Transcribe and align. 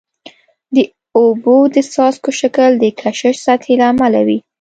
د 0.75 0.77
اوبو 1.19 1.57
د 1.75 1.77
څاڅکو 1.93 2.31
شکل 2.41 2.69
د 2.79 2.85
کشش 3.01 3.35
سطحي 3.45 3.73
له 3.81 3.85
امله 3.93 4.19
وي. 4.27 4.37